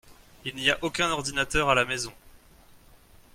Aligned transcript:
Il 0.45 0.55
n’y 0.55 0.71
a 0.71 0.79
aucun 0.83 1.11
ordinateur 1.11 1.69
à 1.69 1.75
la 1.75 1.85
maison. 1.85 2.11